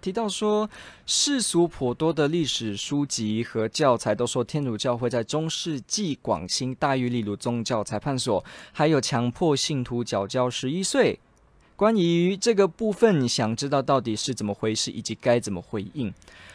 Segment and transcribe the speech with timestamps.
[0.00, 0.68] 提到说，
[1.06, 11.18] 世俗颇多的历史书籍和教材都说天主教会在中世纪广兴大狱，例如宗教裁判所，还有强迫信徒缴交十一岁。
[11.76, 16.12] 关于这个部分，想知道到底是怎么回事，以及该怎么回应？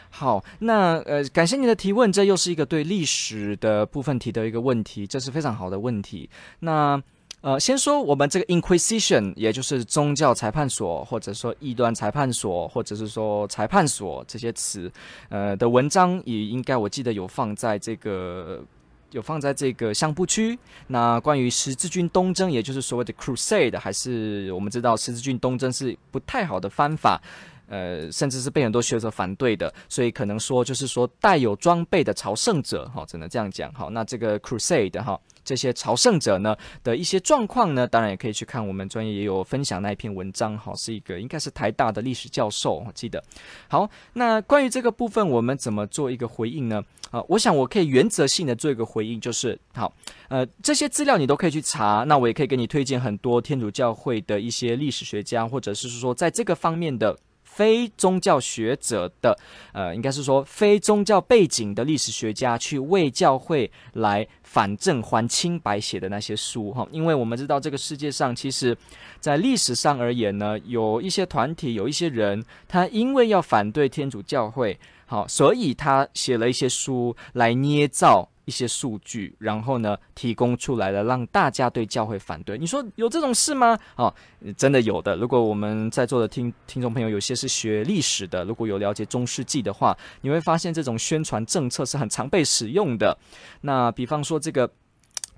[0.10, 6.30] 好，那呃，感谢你的提问，这又是一个对历史的部分提的一个问题，这是非常好的问题。
[6.60, 7.02] 那。
[7.46, 14.92] 呃，先说我们这个 Inquisition，也就是宗教裁判所，或者说异端裁判所，或者是说裁判所这些词，
[15.30, 18.64] 呃的文章也应该我记得有放在这个
[19.12, 20.58] 有放在这个相簿区。
[20.88, 27.22] 那关于十字军东征，也就是所谓的 Crusade，还是我们知道十字军东征是不太好的方法。
[27.68, 43.24] 呃，甚至是被很多学者反对的，所以可能说就是说带有装备的朝圣者，哈，只能这样讲，好，那这个 Crusade 哈，这些朝圣者呢的一些状况呢，当然也可以去看我们专业也有分享那一篇文章，哈，是一个应该是台大的历史教授，我记得。
[43.68, 46.84] 好，那关于这个部分，我们怎么做一个回应呢？
[47.12, 49.94] 啊，我想我可以原则性的做一个回应，就是好，
[50.28, 57.18] 呃，这些资料你都可以去查，那我也可以给你推荐很多天主教会的一些历史学家，或者是说在这个方面的。
[57.56, 59.34] 非宗教学者的，
[59.72, 68.78] 呃，应该是说非宗教背景的历史学家去为教会来反正还清白写的那些书哈，因为我们知道这个世界上其实，
[69.22, 78.30] 在历史上而言呢，有一些团体，有一些人，他因为要反对天主教会，好，所以他写了一些书来捏造。
[78.46, 82.58] 一些数据，然后呢，提供出来了，让大家对教会反对。
[82.58, 83.78] 你说有这种事吗？
[83.96, 84.14] 哦，
[84.56, 85.16] 真的有的。
[85.16, 93.18] 如果我们在座的听听众朋友有些是学历史的，如果有了解中世纪的话，你会发现这种宣传政策是很常被使用的。
[93.62, 94.72] 那比方说，这个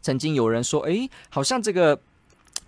[0.01, 1.99] 曾经有人说，诶，好像这个。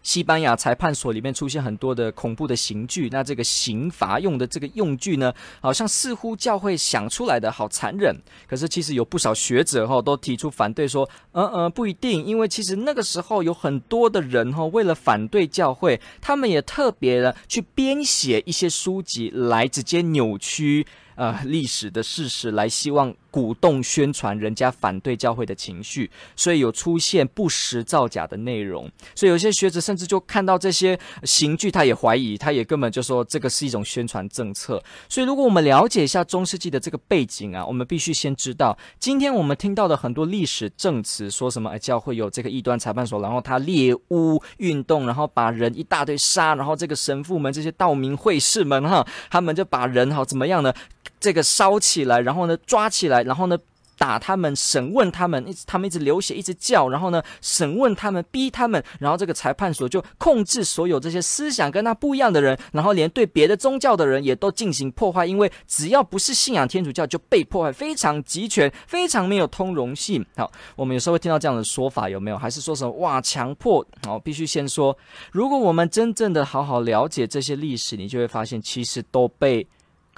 [0.01, 8.15] 西班牙裁判所里面出现很多的恐怖的刑具，那这个刑罚用的这个用具呢，好像似乎教会想出来的好残忍。
[8.47, 20.88] 可是其实有不少学者哈都提出反对说，嗯嗯不一定，因为其实那个时候有很多的人哈为了反对教会，他们也特别的去编写一些书籍来直接扭曲。
[21.19, 28.90] 呃，历史的事实来希望鼓动宣传人家反对教会的情绪，所以有出现不实造假的内容。
[29.13, 34.81] 所以有些学者甚至就看到这些刑具，他也怀疑，他也根本就说这个是一种宣传政策。
[35.09, 50.74] 所以如果我们了解一下中世纪的这个背景啊，我们必须先知道，今天我们听到的很多历史证词，说什么哎，教会有这个异端裁判所，然后他猎巫运动，然后把人一大堆杀，然后这个神父们这些道明会士们哈，他们就把人好怎么样呢？
[51.19, 53.57] 这个烧起来，然后呢抓起来，然后呢
[53.97, 70.25] 打他们，审问他们，一直他们一直流血，一直叫，然后呢审问他们，逼他们，然后这个裁判所就控制所有这些思想跟他不一样的人，然后连对别的宗教的人也都进行破坏，因为只要不是信仰天主教就被破坏，非常极权，非常没有通融性。
[70.38, 72.38] 好，我们有时候会听到这样的说法，有没有？
[72.38, 73.86] 还是说什么哇强迫？
[74.06, 74.97] 好，必须先说，
[75.34, 79.68] 如果我们真正的好好了解这些历史，你就会发现其实都被。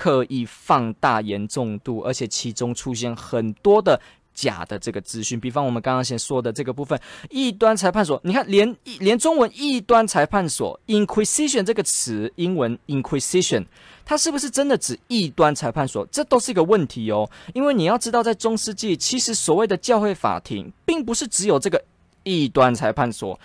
[0.02, 4.02] 刻意放大严重度，而且其中出现很多的
[4.34, 5.40] 假的这个资讯。
[5.40, 13.64] 比方我们刚刚先说的这个部分，异端裁判所，你看连连中文异端裁判所 （Inquisition） 这个词，英文 Inquisition，
[14.04, 16.04] 它是不是真的指异端裁判所？
[16.08, 17.30] 这都是一个问题哦。
[17.54, 21.80] 因为你要知道，在中世纪，其实所谓的教会法庭，并不是只有这个
[22.24, 23.40] 异端裁判所。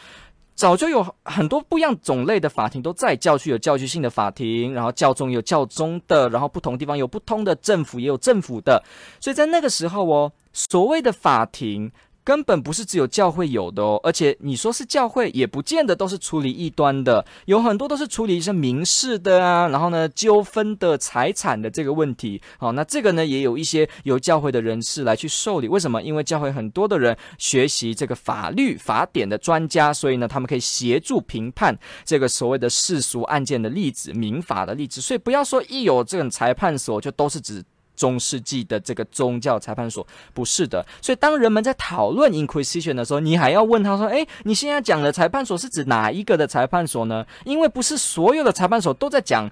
[0.56, 8.82] 早就有很多不一样种类的法庭都在，教区有教区性的法庭，然后教宗有教宗的，然后不同地方有不同的政府也有政府的，
[9.20, 11.92] 所以在那个时候哦，所谓的法庭。
[12.26, 22.42] 根本不是只有教会有的哦，而且你说是教会，也不见得都是处理异端的，有很多都是处理一些民事的啊，然后呢，纠纷的财产的这个问题。
[22.58, 25.68] 好，那这个呢，也有一些由教会的人士来去受理。
[25.68, 26.02] 为什么？
[26.02, 35.00] 因为教会很多的人学习这个法律法典的专家，所以呢，他们可以协助评判这个所谓的世俗案件的例子、民法的例子。
[35.00, 37.64] 所以不要说一有这种裁判所，就都是指。
[37.96, 49.50] 中世纪的这个宗教裁判所不是的，所以当人们在讨论 Inquisition 的时候，你还要问他说：“诶，你现在讲的裁判所是指哪一个的裁判所呢？”因为不是所有的裁判所都在讲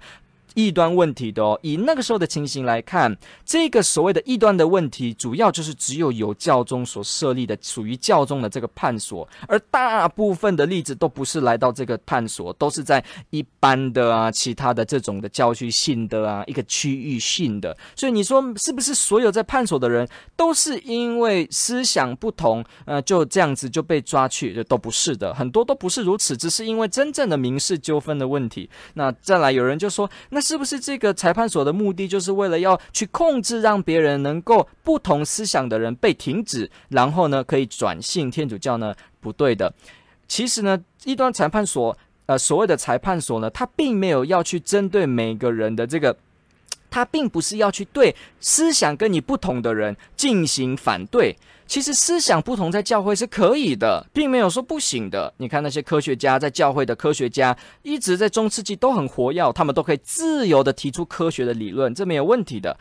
[0.54, 1.58] 异端问题的哦。
[1.62, 17.76] 以那个时候的情形来看，这个所谓的异端的问题，主要就是只有由教宗所设立的，属于教宗的这个判所，而大部分的例子都不是来到这个判所，都是在一般的啊，其他的这种的教区性的啊，一个区域性的。
[17.94, 24.62] 所以你说是不是所有在判所的人都是因为思想不同，呃，就这样子就被抓去？
[24.64, 28.68] 都不是的，很多都不是如此，只是因为真正的民事纠纷的问题。
[28.94, 38.94] 那再来有人就说，那是不是这个裁判所的目的就是为了要去控制，让别人能够不同思想的人被停止，然后呢可以转信天主教呢？
[39.20, 39.74] 不对的。
[40.28, 41.96] 其实呢，一端裁判所，
[42.26, 46.14] 呃，所谓的裁判所呢，它并没有要去针对每个人的这个。
[46.94, 51.36] 他并不是要去对思想跟你不同的人进行反对，
[51.66, 55.34] 其实思想不同在教会是可以的，并没有说不行的。
[55.38, 62.78] 你看那些科学家在教会的科学家，一直在中世纪都很活跃，他们都可以自由地提出科学的理论，这没有问题的。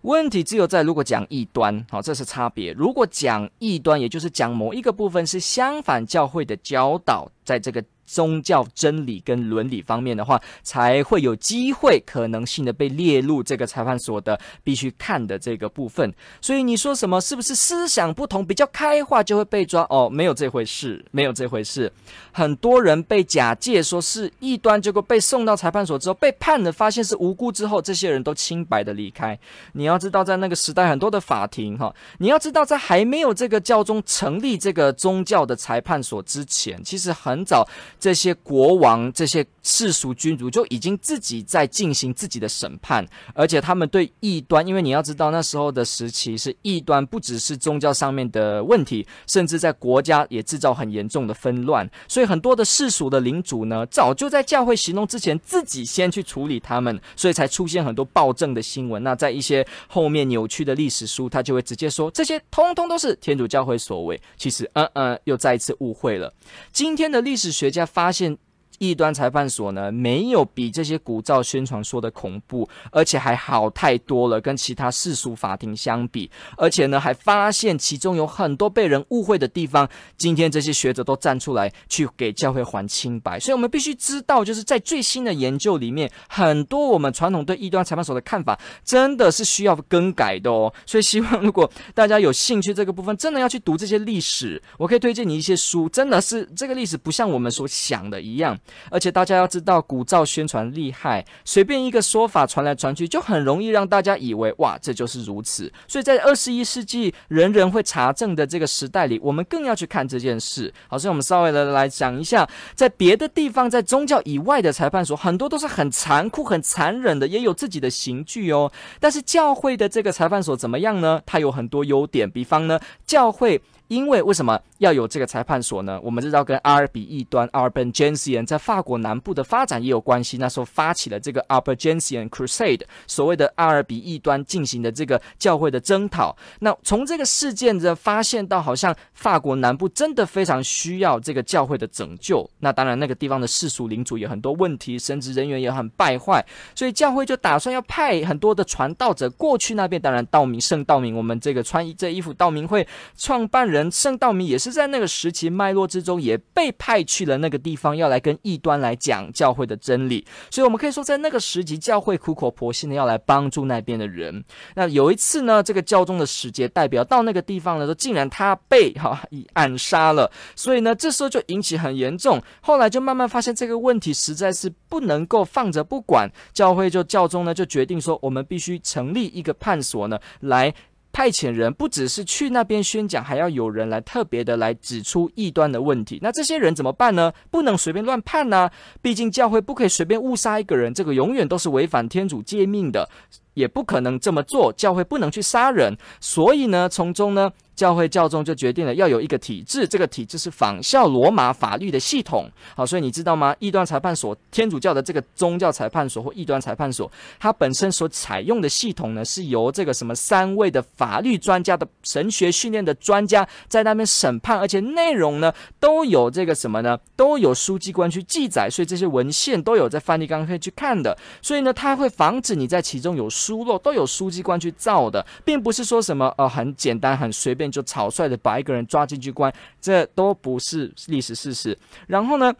[0.00, 2.72] 问题只有在如果讲异端，好，这是差别。
[2.72, 7.80] 如果讲异端，也就是讲某一个部分是相反教会的教导，在这个。
[8.12, 16.12] 宗教真理跟伦理方面的话，才会有机会可能性的被列入这个裁判所的必须看的这个部分。
[16.42, 19.86] 所以你说什么是不是思想不同比较开化就会被抓？
[19.88, 21.90] 哦，没有这回事，没有这回事。
[22.32, 29.38] 很多人被假借说是异端，结果被送到裁判所之后被判了，发现是无辜之后，这些人都清白的离开。
[29.72, 37.66] 你要知道，在那个时代，很多的法庭哈，你要知道，在还没有这个教宗成立这个宗教的裁判所之前，其实很早。
[38.02, 59.00] 这些国王、这些世俗君主就已经自己在进行自己的审判，而且他们对异端，因为你要知道那时候的时期是异端，不只是宗教上面的问题，甚至在国家也制造很严重的纷乱，所以很多的世俗的领主呢，早就在教会行动之前自己先去处理他们，所以才出现很多暴政的新闻。
[59.04, 64.20] 那在一些后面扭曲的历史书，他就会直接说这些通通都是天主教会所为。
[64.36, 66.34] 其实，嗯嗯，又再一次误会了。
[66.72, 67.88] 今天的历史学家。
[67.92, 68.38] 发现。
[68.82, 76.28] 异端裁判所呢，没有比这些古噪宣传说的恐怖，而且还好太多了，跟其他世俗法庭相比。
[76.56, 79.88] 而且呢，还发现其中有很多被人误会的地方。
[80.16, 83.38] 今天这些学者都站出来去给教会还清白。
[83.38, 90.72] 所以我们必须知道，就是在最新的研究里面，很多我们传统对异端裁判所的看法，真的是需要更改的哦。
[90.84, 98.58] 所以希望如果大家有兴趣这个部分，真的要去读这些历史，我可以推荐你一些书，真的是这个历史不像我们所想的一样。
[98.90, 105.72] 而且大家要知道，鼓噪宣传厉害，随便一个说法传来传去，就很容易让大家以为哇，这就是如此。
[105.86, 110.72] 所以在二十一世纪人人会查证的这个时代里，我们更要去看这件事。
[110.88, 118.70] 好，所以我们稍微的来讲一下，在别的地方，在宗教以外的裁判所，很多都是很残酷、很残忍的，也有自己的刑具哦。
[119.00, 121.20] 但是教会的这个裁判所怎么样呢？
[121.26, 123.60] 它有很多优点，比方呢，教会。
[123.92, 126.00] 因为为什么要有这个裁判所呢？
[126.02, 130.38] 我们知道跟阿尔比异端 Albigensian 在法国南部的发展也有关系。
[130.38, 136.34] 那时候发起了这个 Albigensian Crusade，所谓的阿尔比异端进行的这个教会的征讨。
[136.60, 142.48] 那从这个事件的发现到，好像法国南部真的非常需要这个教会的拯救。
[142.60, 146.42] 那当然，那个地方的世俗领主有很多问题，神职人员也很败坏，
[146.74, 150.00] 所以教会就打算要派很多的传道者过去那边。
[150.00, 153.81] 当然，道明圣道明，我们这个穿这衣服道明会创办人。
[153.90, 160.26] 圣道明也是在那个时期脉络之中，也被派去了那个地方，要来跟异端来讲教会的真理。
[160.50, 164.44] 所以，我们可以说，在那个时期，教会苦口婆心的要来帮助那边的人。
[164.74, 170.30] 那有一次呢，这个教宗的使节代表到那个地方的时候，竟然他被哈以暗杀了。
[170.54, 172.40] 所以呢，这时候就引起很严重。
[172.60, 180.72] 后来就慢慢发现这个问题实在是不能够放着不管，教会就教宗呢就决定说，我们必须成立一个判所呢来。
[181.12, 186.18] 派遣人不只是去那边宣讲，还要有人来特别的来指出异端的问题。
[186.22, 187.32] 那这些人怎么办呢？
[187.50, 193.08] 不能随便乱判呢、毕竟教会不可以随便误杀一个人，这个永远都是违反天主诫命的。
[193.54, 202.50] 也不可能这么做，教会不能去杀人，所以呢，从中呢，教会教宗就决定了要有一个体制，这个体制是仿效罗马法律的系统。
[202.74, 203.54] 好，所以你知道吗？
[203.58, 216.98] 异端裁判所，天主教的这个宗教裁判所或异端裁判所，它本身所采用的系统呢，是由这个什么三位的法律专家的神学训练的专家在那边审判，而且内容呢都有这个什么呢？
[217.16, 221.16] 都有书记官去记载，所以这些文献都有在梵蒂冈可以去看的。
[221.42, 223.28] 所以呢，它会防止你在其中有。
[223.42, 231.76] 疏漏都有书记官去造的，并不是说什么呃很简单很随便就草率的把一个人抓进去关，这都不是历史事实。
[232.06, 232.54] 然后呢，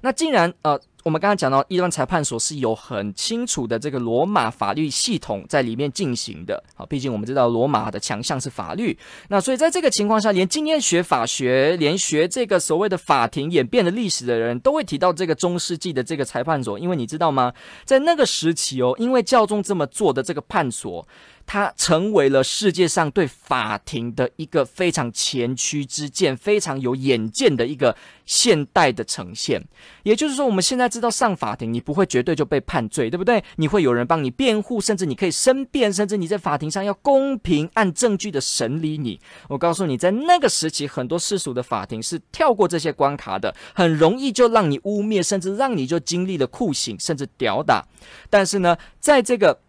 [0.00, 0.78] 那既然呃。
[1.04, 6.60] 我们刚刚讲到异端裁判所是有很清楚的这个罗马法律系统在里面进行的。
[6.74, 17.52] 好，毕竟我们知道罗马的强项是法律，那所以在这个情况下，连今天学法学、连学这个所谓的法庭演变的历史的人都会提到这个中世纪的这个裁判所，因为你知道吗？
[17.84, 21.06] 在那个时期哦，因为教宗这么做的这个判所。
[21.46, 29.64] 它成为了世界上对法庭的一个非常前驱之见，非常有远见的一个现代的呈现。
[30.02, 33.42] 也就是说，我们现在知道上法庭，你不会绝对就被判罪，对不对？
[33.56, 39.20] 你会有人帮你辩护，甚至你可以申辩，甚至你在法庭上要公平按证据的审理你。
[39.48, 47.86] 我告诉你，在那个时期，很多世俗的法庭是跳过这些关卡的，很容易就让你污蔑，甚至让你就经历了酷刑，甚至吊打。
[48.28, 49.60] 但是呢，在这个。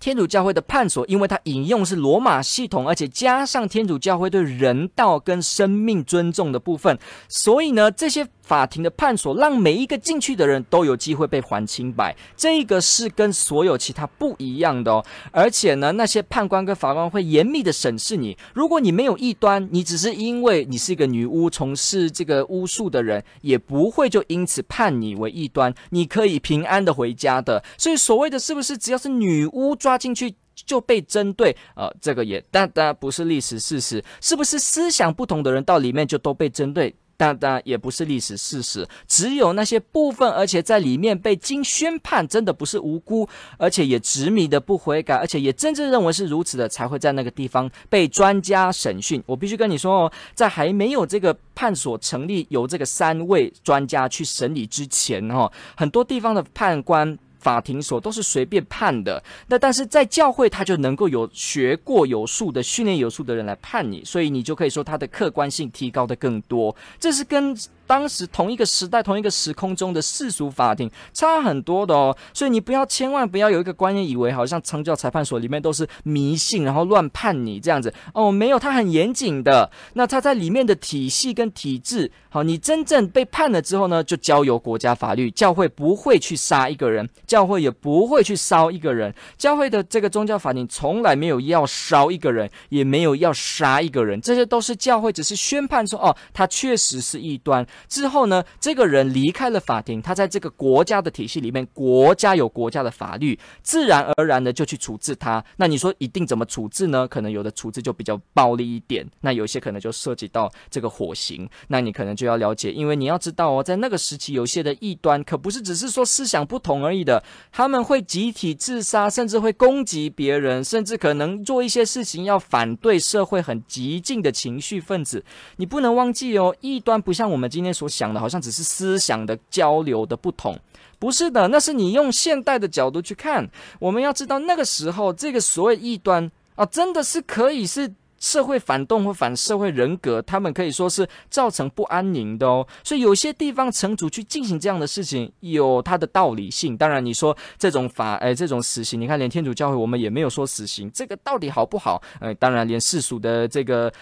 [0.00, 12.16] 天主教会的探索，因为它引用是罗马系统，而且加上天主教会对人道跟生命尊重的部分，所以呢，这些法庭的判所让每一个进去的人都有机会被还清白。
[12.36, 15.04] 这个是跟所有其他不一样的哦。
[15.30, 18.36] 而且呢，那些判官跟法官会严密的审视你。
[18.54, 25.72] 如果你没有异端，你只是因为你是一个女巫，从事这个巫术的人，也不会就因此判你为异端。
[25.90, 27.62] 你可以平安的回家的。
[27.76, 29.68] 所以所谓的是不是只要是女巫？
[29.78, 36.94] 抓进去就被针对，呃，这个也当然不是历史事实，是不是思想不同的人到里面就都被针对？
[37.18, 49.20] 当然也不是历史事实，只有那些部分，而且在里面被经宣判，真的不是无辜，而且也执迷的不悔改，而且也真正认为是如此的，才会在那个地方被专家审讯。
[49.26, 57.18] 我必须跟你说哦，在还没有这个判所成立，由这个三位专家去审理之前，哈，很多地方的判官。
[57.38, 67.56] 法庭所都是随便判的，那但是在教会他就能够有学过有数的训练有数的人来判你，所以你就可以说他的客观性提高的更多，这是跟。
[67.88, 79.70] 当时同一个时代、同一个时空中的世俗法庭差很多的哦，所以你不要千万不要有一个观念，以为好像宗教裁判所里面都是迷信，然后乱判你这样子哦，没有，他很严谨的。
[79.94, 97.66] 那他在里面的体系跟体制，好，你真正被判了之后呢，就交由国家法律，教会不会去杀一个人，教会也不会去烧一个人，教会的这个宗教法庭从来没有要烧一个人，也没有要杀一个人，这些都是教会只是宣判说哦，他确实是异端。
[97.86, 105.44] 之后呢，这个人离开了法庭，他在这个国家的体系里面，国家有国家的法律，自然而然的就去处置他。
[105.56, 107.06] 那你说一定怎么处置呢？
[107.06, 111.48] 可能有的处置就比较暴力一点，那有些可能就涉及到这个火刑。
[111.68, 125.24] 那你可能就要了解，因为你要知道哦，在那个时期，有些的异端可不是只是说思想不同而已的，他们会集体自杀，甚至会攻击别人，甚至可能做一些事情要反对社会很激进的情绪分子。
[125.56, 127.67] 你不能忘记哦，异端不像我们今天。
[127.72, 130.58] 所想的好像只是思想的交流的不同，
[130.98, 133.48] 不是的，那是你用现代的角度去看。
[133.78, 142.66] 我们要知道那个时候，这个所谓异端啊，真的是可以是社会反动或反社会人格，他们可以说是造成不安宁的哦。
[142.82, 146.76] 所以有些地方城主去进行这样的事情，有它的道理性。
[146.76, 152.02] 当然，你说这种法，哎，这种死刑，你看连天主教会我们也没有说死刑，这个到底好不好？
[152.18, 153.92] 哎，当然连世俗的这个。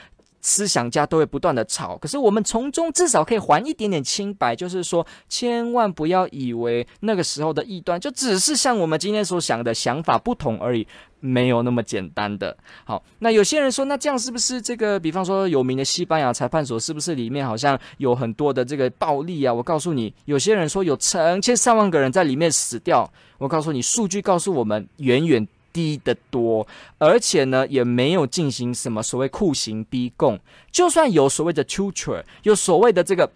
[0.47, 10.87] 思想家都会不断的吵，可是我们从中至少可以还一点点清白，就是说，千万不要以为那个时候的异端就只是像我们今天所想的想法不同而已，
[11.19, 12.57] 没有那么简单的。
[12.85, 19.53] 好，那有些人说，那这样是不是这个，比方说有名的西班牙裁判所，是不是里面好像有很多的这个暴力啊？
[19.53, 25.49] 我告诉你，有些人说有成千上万个人在里面死掉，我告诉你，数据告诉我们远远。
[25.77, 26.67] 低得多，
[26.97, 30.41] 而且呢，也没有进行什么所谓酷刑逼供，
[30.73, 33.31] 就算有所谓的 torture，有所谓的这个。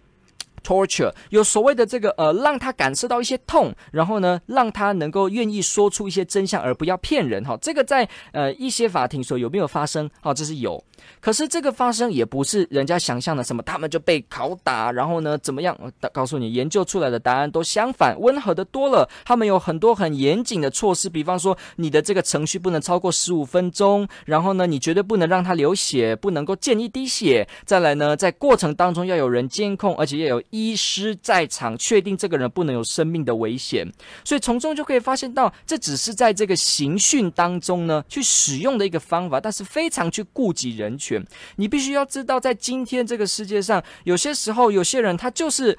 [0.60, 7.56] Torture 有所谓的这个呃，让他感受到一些痛，然后呢，让他能够愿意说出一些真相，而不要骗人哈。
[7.60, 10.08] 这个在呃一些法庭所有没有发生？
[10.20, 10.82] 好，这是有。
[11.18, 15.76] 可是这个发生也不是人家想象的什么，他们就被拷打，然后呢怎么样？
[15.80, 19.08] 我告诉你，研究出来的答案都相反，温和的多了。
[19.24, 27.48] 他们有很多很严谨的措施，比方说你的这个程序不能超过十五分钟，然后呢，你绝对不能让他流血，不能够见一滴血。
[27.64, 30.42] 再来呢，在过程当中要有人监控，而且要有。
[30.50, 33.90] 医师在场，确定这个人不能有生命的危险，
[34.25, 41.25] 所以从中就可以发现到，这只是在这个刑讯当中呢，去使用的一个方法，但是非常去顾及人权。
[41.57, 45.78] 你必须要知道，在今天这个世界上，有些时候有些人他就是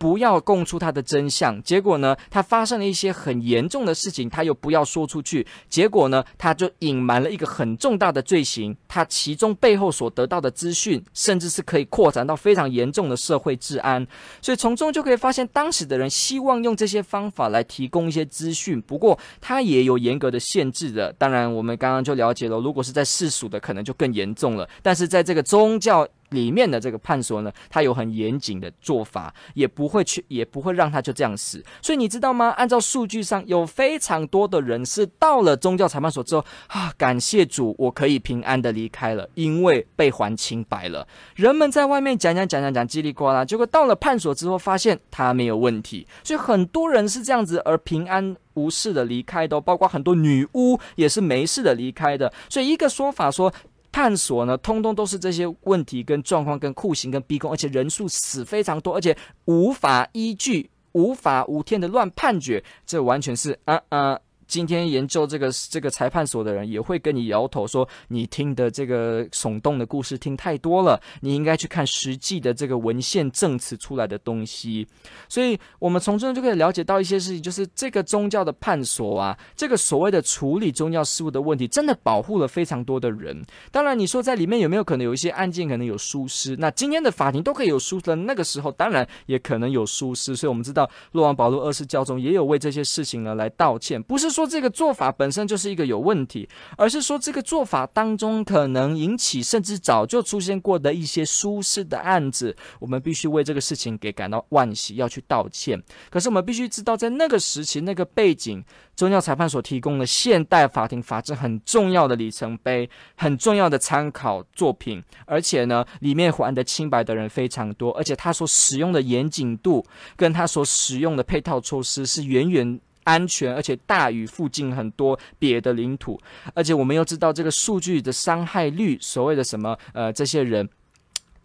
[0.00, 1.62] 不要供出他的真相。
[1.62, 5.46] 结果呢，他发生了一些很严重的事情，他又不要说出去。
[5.68, 8.74] 结果呢，他就隐瞒了一个很重大的罪行。
[8.88, 14.06] 他其中背后所得到的资讯，甚至是可以扩展到非常严重的社会治安。
[14.40, 18.80] 所以从中就可以发现，当时的人希望用这些方法来提供一些资讯。
[18.80, 21.12] 不过，他也有严格的限制的。
[21.18, 24.66] 当然，我们刚刚就了解了，如果是在世俗的，可能就更严重了。
[24.80, 31.62] 但是在这个宗教，里面的这个判所呢，他有很严谨的做法，也不会去，也不会让他就这样死。
[31.82, 32.50] 所以你知道吗？
[32.56, 41.06] 按照数据上，有非常多的人是到了宗教裁判所之后啊，感谢主，我可以平安的离开了，因为被还清白了。
[41.34, 46.06] 人们在外面讲讲讲讲讲叽里呱啦，结果到了判所之后，发现他没有问题。
[46.22, 52.32] 所以很多人是这样子而平安无事的离开的，包括很多女巫也是没事的离开的。
[52.48, 53.52] 所以一个说法说。
[53.92, 59.16] 探索呢，通通都是这些问题跟状况、跟酷刑、跟逼供，而且人数死非常多，而且
[59.46, 64.18] 无法依据、无法无天的乱判决，这完全是啊啊。
[64.50, 74.84] 今天研究这个这个裁判所的人也会跟你摇头说，你听的这个耸动的故事听太多了，你应该去看实际的这个文献证词出来的东西。
[75.28, 83.40] 所以，我们从中就可以了解到一些事情，就是这个宗教的判所啊，这个所谓的处理宗教事务的问题，真的保护了非常多的人。
[83.70, 86.56] 当然，你说在里面有没有可能有一些案件可能有疏失？
[86.56, 90.34] 那今天的法庭都可以有疏失，那个时候当然也可能有疏失。
[90.34, 94.39] 所以我们知道，若望保禄二世教宗也有为这些事情呢来道歉，不是说。
[94.40, 105.78] 说这个做法本身就是一个有问题，而是说这个做法当中可能引起甚至早就出现过的一些疏失的案子，我们必须为这个事情给感到惋惜，要去道歉。
[106.08, 108.64] 可是我们必须知道，在那个时期、那个背景，
[108.96, 119.84] 宗教裁判所提供的现代法庭法制很重要的里程碑，很重要的参考作品，而且呢，里面还的清白的人非常多，而且他所使用的严谨度，
[120.16, 122.80] 跟他所使用的配套措施是远远。
[123.04, 126.20] 安全，而且大于附近很多别的领土，
[126.54, 130.68] 而且我们又知道这个数据的伤害率，所谓的什么呃，这些人。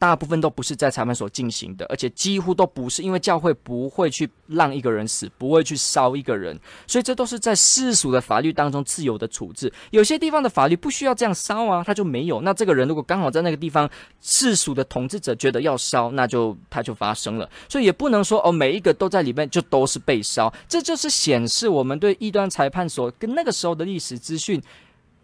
[0.05, 9.73] 大部分都不是在裁判所进行的，而且几乎都不是，因为教会不会去让一个人死，不会去烧一个人，所以这都是在世俗的法律当中自由的处置。
[9.89, 12.39] 有些地方的法律不需要这样烧啊，他就没有。
[12.41, 13.89] 那这个人如果刚好在那个地方，
[14.21, 17.49] 世俗的统治者觉得要烧，那就他就发生了。
[17.67, 24.61] 所以也不能说哦，每一个都在里面就都是被烧，这就是显示我们对异端裁判所跟那个时候的历史资讯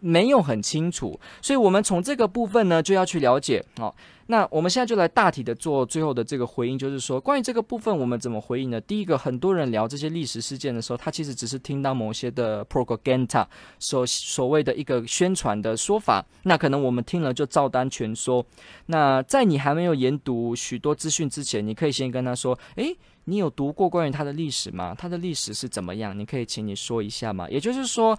[0.02, 1.18] 没有很清楚。
[1.40, 3.94] 所以我们从这个部分呢，就要去了解哦。
[4.26, 8.80] 那我们现在就来大体的做最后的这个回应，就是说关于这个部分，我们怎么回应呢？
[8.80, 13.44] 第一个，很多人聊这些历史事件的时候，他其实只是听到某些的 propaganda
[13.78, 18.44] 所所谓的一个宣传的说法，那可能我们听了就照单全收。
[18.86, 24.94] 那在你还没有研读许多资讯之前，你可以先跟他说：“诶，你有读过关于他的历史吗？
[24.96, 26.16] 他的历史是怎么样？
[26.18, 28.16] 你可以请你说一下吗？”也就是说。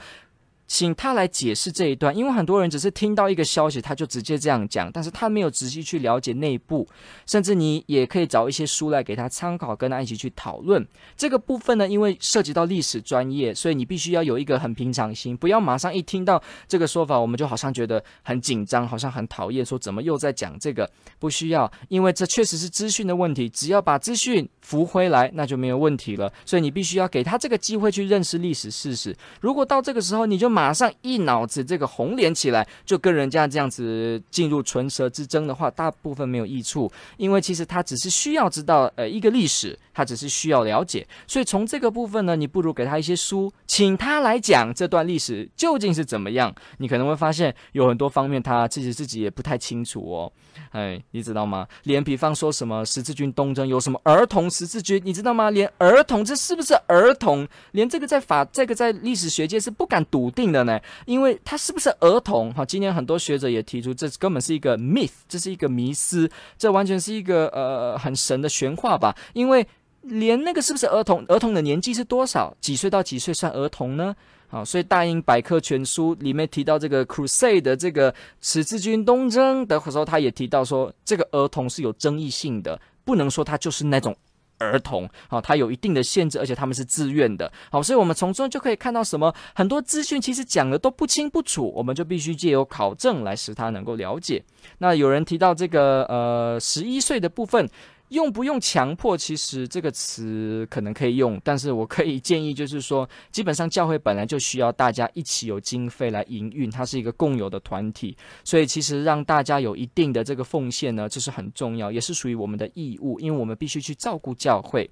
[0.73, 6.89] 请他来解释这一段，因为很多人只是听到一个消息，他就直接这样讲，但是他没有仔细去了解内部，
[7.27, 10.83] 甚至你也可以找一些书来给他参考，跟他一起去讨论
[11.15, 11.87] 这个部分呢。
[11.87, 20.89] 因为涉及到历史专业，所以你必须要有一个很平常心，不要马上一听到这个说法，我们就好像觉得很紧张，好像很讨厌，说怎么又在讲这个？
[21.19, 26.33] 不需要，因为这确实是资讯的问题，只要把资讯扶回来，那就没有问题了。
[26.45, 29.15] 所以你必须要给他这个机会去认识历史事实。
[29.39, 36.89] 如果到这个时候你就马马上一脑子这个红脸起来，就跟人家这样子进入唇舌之争的话，大部分没有益处。
[37.17, 41.05] 因为其实他只是需要知道呃一个历史，他只是需要了解。
[41.27, 46.55] 所以从这个部分呢，你不如给他一些书，请他来讲这段历史究竟是怎么样。
[46.77, 50.31] 你可能会发现有很多方面他自己自己也不太清楚哦。
[50.71, 51.67] 哎，你知道吗？
[51.83, 55.49] 连比方说什么十字军东征有什么儿童十字军，你知道吗？
[55.49, 57.45] 连儿童这是不是儿童？
[57.71, 62.53] 连这个在法这个在历史学界是不敢笃定的呢，因为他是不是儿童？
[62.53, 69.13] 哈，今天很多学者也提出，这根本是一个 myth，这是一个迷思，这完全是一个呃很神的玄话吧？
[69.33, 69.67] 因为
[70.03, 71.25] 连那个是不是儿童？
[71.27, 72.55] 儿童的年纪是多少？
[72.61, 74.15] 几岁到几岁算儿童呢？
[74.51, 84.15] 啊，所以大英百科全书里面提到这个 Crusade 的这个十字军东征的时候，他也提到说，这个儿童是有争议性的，不能说他就是那种。
[84.63, 94.43] 儿童，好，他有一定的限制，而且他们是自愿的，好，所以我们从中就可以看到什么，很多资讯其实讲的都不清不楚，我们就必须借由考证来使他能够了解。
[94.77, 97.69] 那有人提到这个呃十一岁的部分。
[98.13, 99.17] 用不用强迫？
[99.17, 114.89] 其实这个词可能可以用，但是我可以建议，就是说，基本上教会本来就需要大家一起有经费来营运，它是一个共有的团体，所以其实让大家有一定的这个奉献呢，这是很重要，也是属于我们的义务，因为我们必须去照顾教会。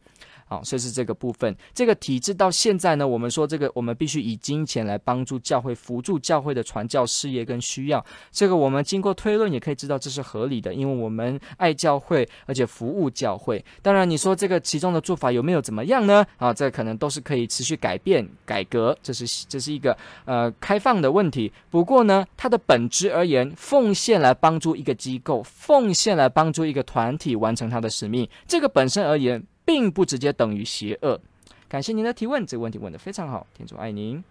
[0.51, 1.55] 好，所以是这个部分。
[1.73, 8.05] 这个体制到现在呢，我们说这个，我们必须以金钱来帮助教会，辅助教会的传教事业跟需要。
[8.31, 13.63] 这个我们经过推论也可以知道这是合理的，因为我们爱教会，而且服务教会。
[13.81, 16.25] 当然，你说这个其中的做法有没有怎么样呢？
[16.35, 21.49] 啊，这可能都是可以持续改变、改革，这是这是一个呃开放的问题。
[21.69, 29.41] 不过呢，它的本质而言，奉献来帮助一个机构，奉献来帮助一个团体完成它的使命，这个本身而言。
[29.71, 31.17] 并不直接等于邪恶。
[31.69, 34.21] 感谢您的提问，这个问题问得非常好，天主爱您。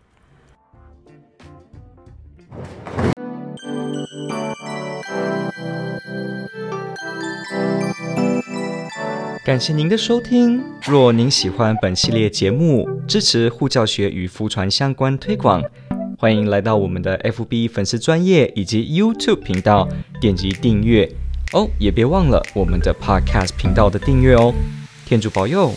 [9.42, 10.62] 感谢您的收听。
[10.86, 15.62] 若您喜欢本系列节目，支持护教学与福传相关推广，
[16.18, 19.88] 欢迎来到我们的 FB 粉丝专业以及 YouTube 频道，
[20.20, 21.10] 点击订阅
[21.54, 24.52] 哦，也别忘了我们的 Podcast 频道的订阅哦。
[25.10, 25.74] 天主保佑。